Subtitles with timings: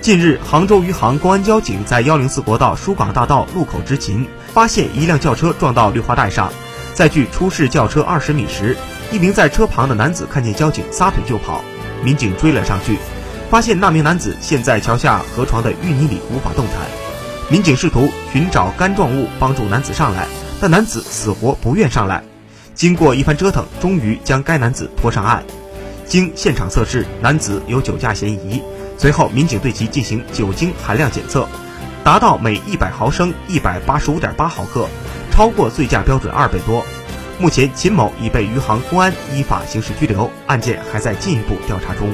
[0.00, 6.50] 近日，杭州余杭公安交警在幺零四国道疏港大道路口执勤，发现一辆轿车撞到绿化带上，
[6.94, 8.74] 在距出事轿车二十米时，
[9.12, 11.62] 一名在车旁的男子看见交警撒腿就跑，
[12.02, 12.96] 民警追了上去，
[13.50, 16.76] 发现那名男子陷在桥下河床的淤泥里无法动弹，
[17.50, 20.26] 民警试图寻找干状物帮助男子上来，
[20.62, 22.24] 但男子死活不愿上来，
[22.74, 25.44] 经过一番折腾，终于将该男子拖上岸。
[26.06, 28.62] 经现场测试，男子有酒驾嫌疑。
[29.00, 31.48] 随后，民警对其进行酒精含量检测，
[32.04, 34.86] 达到每一百毫升一百八十五点八毫克，
[35.30, 36.84] 超过醉驾标准二倍多。
[37.38, 42.12] 目前，秦某已被余杭公安依法刑事拘留，案件还在进一步调查中。